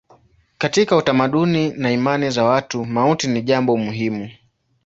Katika 0.57 0.95
utamaduni 0.97 1.69
na 1.73 1.91
imani 1.91 2.29
za 2.29 2.43
watu 2.43 2.85
mauti 2.85 3.27
ni 3.27 3.41
jambo 3.41 3.77
muhimu. 3.77 4.29